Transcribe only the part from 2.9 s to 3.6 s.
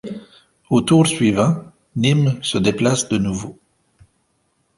de nouveau.